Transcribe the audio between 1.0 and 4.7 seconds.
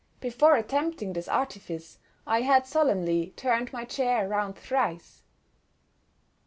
this artifice, I had solemnly turned my chair round